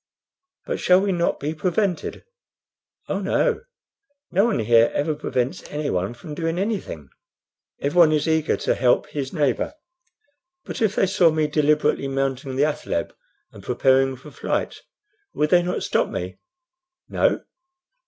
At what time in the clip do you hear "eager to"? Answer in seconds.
8.27-8.73